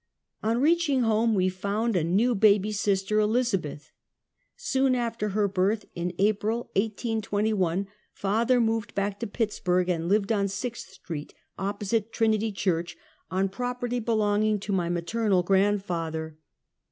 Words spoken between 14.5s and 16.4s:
to my maternal grandfather.